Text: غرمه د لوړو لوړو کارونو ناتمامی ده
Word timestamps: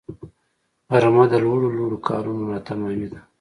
غرمه 0.91 1.23
د 1.31 1.33
لوړو 1.43 1.67
لوړو 1.77 1.97
کارونو 2.07 2.43
ناتمامی 2.51 3.07
ده 3.11 3.19